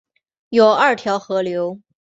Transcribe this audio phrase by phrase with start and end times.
[0.49, 1.79] 有二条河流